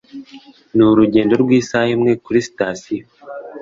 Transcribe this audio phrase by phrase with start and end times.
[0.75, 3.03] Ni urugendo rw'isaha imwe kuri sitasiyo.